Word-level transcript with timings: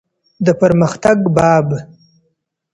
د 0.45 0.47
پرمختګ 0.61 1.17
باب. 1.35 1.67